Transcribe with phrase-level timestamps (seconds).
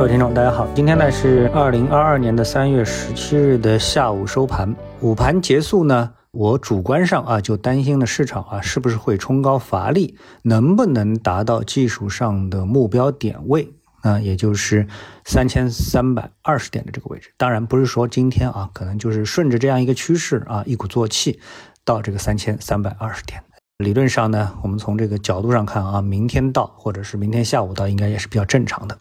[0.00, 14.86] 各位听众，大家好，今天呢是二零二二年的三月十七日的下午收盘，午盘结束呢，我主观上啊就担心的市场啊是不是会冲高乏力，能不能达到技术上的目标点位啊，也就是
[15.26, 17.34] 三千三百二十点的这个位置。
[17.36, 21.38] 当然不是说今天啊，可能就是顺着这样一个趋势啊，一鼓作气
[21.84, 23.42] 到这个三千三百二十点。
[23.76, 28.98] 理论上呢，我们从这个角度上看啊，明天到或者是明天下午到，应该也是比较正常的。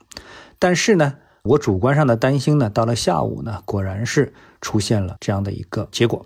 [0.60, 6.25] 但是呢，我主观上的担心呢，到了下午呢，果然是出现了这样的一个结果。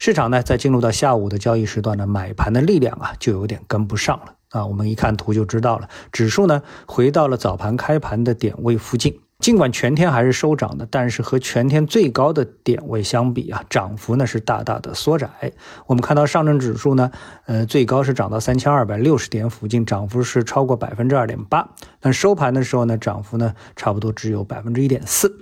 [0.00, 4.66] 市场呢，在进入到下午的交易时段呢，买盘的力量啊，就有点跟不上了啊。
[4.66, 9.20] 我们一看图就知道了，指数呢，回到了早盘开盘的点位附近。
[9.40, 15.52] 尽管全天还是收涨的，但是和全天最高的点位相比啊，涨幅呢是大大的缩窄。
[15.86, 17.10] 我们看到上证指数呢，
[17.46, 21.68] 呃，最高是涨到三千二百六十点附近，涨幅是超过百分之二点八。
[21.98, 25.34] 但收盘的时候呢，涨幅呢差不多只有百分之一点四，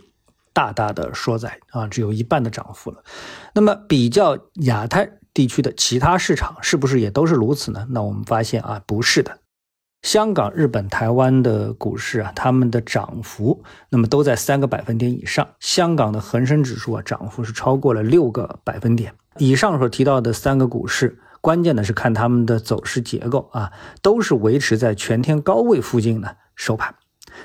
[0.52, 3.02] 大大的缩窄啊，只有一半的涨幅了。
[3.52, 7.86] 那么比较亚太地区的其他市场，是不是也都是如此呢？
[7.90, 9.38] 那我们发现啊，不是的。
[10.08, 15.46] 香港、日本、台湾的股市啊，它们的涨幅那么都在三个百分点以上。
[15.60, 19.78] 香港的恒生指数啊，涨幅是超过了六个百分点以上。
[19.78, 23.70] 所提到的三个股市，关键的是看它们的走势结构啊，
[24.00, 26.94] 都是维持在全天高位附近的收盘。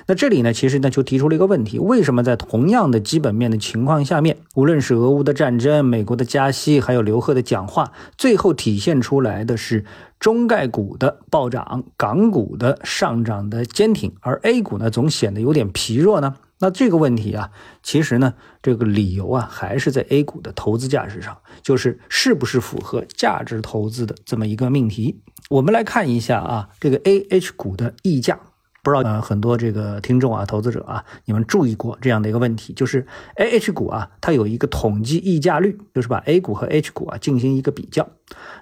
[0.06, 9.84] 那这里呢，其实呢就提出了一个问题：为什么在同样的基本面的情况下面，无论是俄乌的战争、美国的加息，还有刘鹤的讲话，最后体现出来的是
[10.20, 16.34] 中概股的暴涨，港股的上涨的坚挺，而 A 股呢总显得有点疲弱呢？
[16.60, 17.50] 那这个问题啊，
[17.82, 25.20] 其实呢这个理由啊还是在 A 股的投资价值上，就是是不是符合价值投资的这么一个命题。
[25.50, 28.38] 我们来看一下啊，这个 A H 股的溢价。
[28.84, 33.04] 不知道呃，很多这个听众啊、投资者啊，你们注意过这样的一个问题，就是
[33.36, 38.06] A H 股啊，它有一个统计溢价率，就是把 A 股和 H 股啊进行一个比较。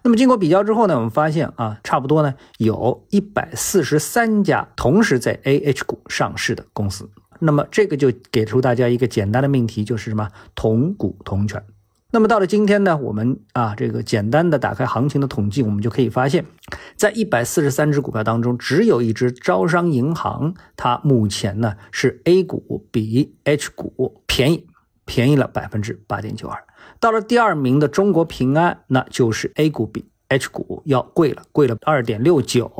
[0.05, 7.11] 那么经过比较之后呢，我们发现啊，差不多呢有一百四十三家同时在 A H 股上市的公司。
[7.41, 11.61] 那么这个就给出大家一个简单的命题，就是什么同股同权。
[12.15, 16.45] 那么到了今天呢，我们啊这个简单的打开行情的统计，我们就可以发现，
[16.95, 24.67] 在一百四十三只股票当中，只有一只招商银行，它目前呢是 A 股比 H 股便宜，
[25.07, 26.63] 便宜了百分之八点九二。
[27.01, 30.12] 到了第二名的中国平安，那就是 A 股比。
[30.33, 32.71] H 股要贵了，贵了二点六九。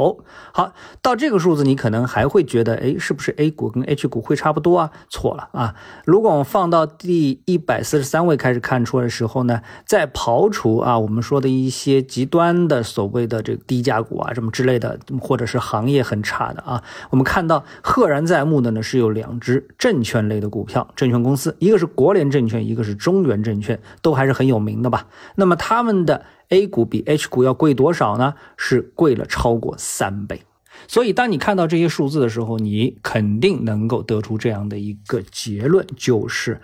[0.53, 4.91] 好，到这个数字，你可能还会觉得，哎，是不是 A 股跟 H 股会差不多啊？
[5.11, 5.75] 错了啊！
[6.07, 25.07] 如果我们放到第一百四十三位开始看出来的时候呢，再刨除啊我们说的一些极端的所谓的这个低价股啊什么之类的，或者是行业很差的啊，我们看到赫然在目的呢是有两只证券类的股票，证券公司，一个是国联证券，一个是中原证券，都还是很有名的吧？
[25.37, 26.25] 那么他们的。
[26.53, 28.35] A 股比 H 股要贵多少呢？
[28.59, 30.43] 是贵了超过三倍。
[30.87, 36.61] 所以，当你看到这些数字的时候，你肯定能够得出这样的一个结论，就是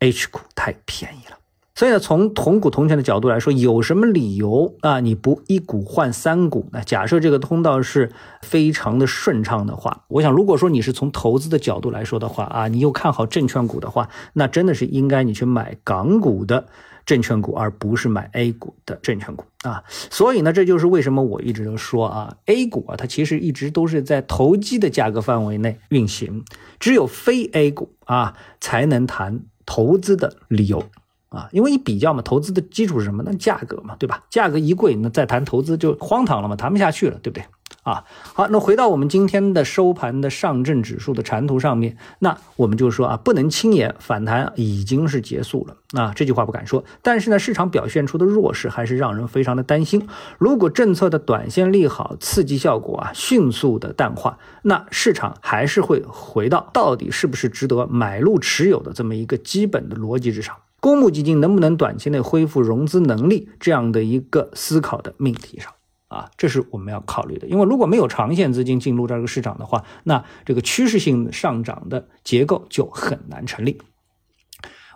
[0.00, 1.38] H 股太便宜了。
[1.74, 5.00] 所以呢，从同股同权的角度来说，有什么理由啊？
[5.00, 6.82] 你不一股换三股呢？
[6.84, 8.10] 假设这个通道是
[8.42, 16.66] 非常的顺畅的话，我想，如果说你是从投资的角度来说的话啊，你又看好证券股的话，那真的是应该你去买港股的。
[17.10, 26.44] 证券股，而不是买 A 股的证券股啊，所以呢，这就是为什么我一直都说啊，A 股啊，它其实一直都是在投机的价格范围内运行，
[26.78, 30.84] 只有非 A 股啊，才能谈投资的理由
[31.30, 33.24] 啊，因为一比较嘛，投资的基础是什么？
[33.26, 34.22] 那价格嘛，对吧？
[34.30, 37.44] 价格一贵，那再谈投资就荒唐了嘛，谈不下去了，对不对？
[37.90, 46.84] 啊，好，那回到我们今天的收盘的上证指数的缠图上面，那我们就说啊，不能轻言反弹已经是结束了啊，这句话不敢说。
[47.02, 50.06] 但是呢，市场表现出的弱势还是让人非常的担心。
[50.38, 65.72] 如果政策的短线利好刺激效果啊迅速的淡化，那市场还是会回到到底是不是值得买入持有的这么一个基本的逻辑之上，公募基金能不能短期内恢复融资能力这样的一个思考的命题上。
[66.10, 73.80] 啊，这是我们要考虑的，因为如果没有长线资金进入这个市场的话，那这个趋势性上涨的结构就很难成立。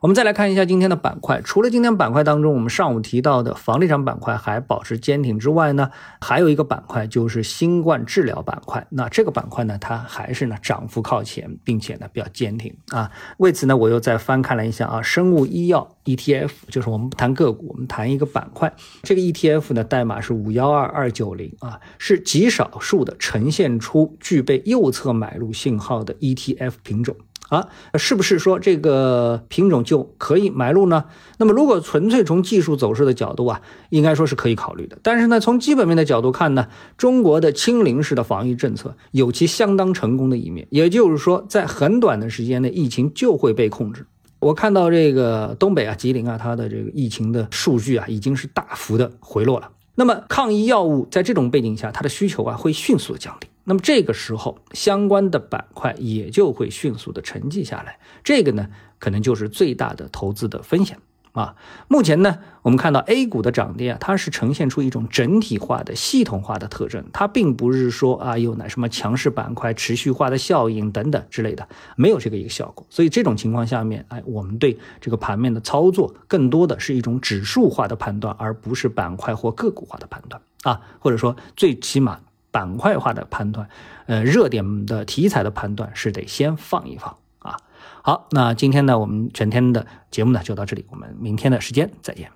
[0.05, 5.91] 我们再来看一下今天的板块，除了今天板块当中我们上午提到的房地产板块还保持坚挺之外呢，
[6.21, 8.87] 还有一个板块就是新冠治疗板块。
[8.91, 13.11] 那这个板块呢，它还是呢涨幅靠前，并且呢比较坚挺啊。
[13.39, 18.71] 为此呢，我又再翻看了一下啊，生物医药 ETF，就是我们不谈个股，我们谈一个板块。
[19.05, 27.17] 这个 ETF 呢，代码是五幺二二九零啊，是极少数的呈现出具备右侧买入信号的 ETF 品种。
[27.49, 31.05] 啊，是不是说这个品种就可以买入呢？
[31.39, 33.61] 那么如果纯粹从技术走势的角度啊，
[33.91, 34.99] 应该说是可以考虑的。
[35.03, 44.07] 但是呢，从基本面的角度看呢，中国的清零式的防疫政策有其相当成功的一面，也就是说，在很短的时间内，疫情就会被控制。
[44.41, 49.71] 我看到这个东北啊，吉林啊，它的这个疫情的数据啊，已经是大幅的回落了。
[49.95, 53.47] 那么抗疫药物在这种背景下，它的需求啊，会迅速的降低。
[53.67, 58.69] 那么这个时候，相关的板块也就会迅速的沉寂下来，这个呢，
[58.99, 60.99] 可能就是最大的投资的风险
[61.33, 61.57] 啊。
[61.89, 71.67] 目前呢，我们看到 A 股的涨跌啊，它是呈现出一种整体化的、系统化的特征，它并不是说啊有哪什么强势板块、持续化的效应等等之类的，
[71.97, 72.87] 没有这个一个效果。
[72.91, 82.21] 所以这种情况下面，哎，我们对这个盘面的操作更多的是一种指数化的判断，而不是板块或个股化的判断啊，或者说最起码。
[82.55, 83.69] 板块化的判断，
[84.07, 87.57] 呃，热点的题材的判断是得先放一放啊。
[88.01, 92.31] 好，那今天呢，我们全天的节目呢就到这里，我们明天的时间再见。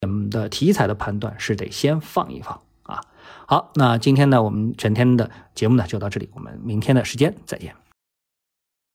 [0.00, 3.02] 我们的题材的判断是得先放一放啊。
[3.46, 7.81] 好，那今天呢，我们全天的节目呢就到这里，我们明天的时间再见。